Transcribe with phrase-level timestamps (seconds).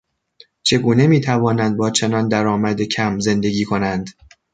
[0.63, 4.09] چگونه میتوانند با چنان درآمد کم زندگی کنند؟